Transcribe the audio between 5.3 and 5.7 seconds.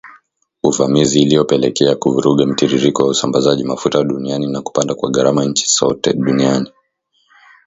inchi